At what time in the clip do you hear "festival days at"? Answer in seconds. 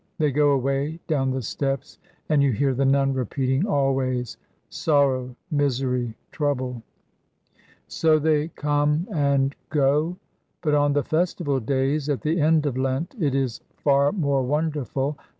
11.03-12.21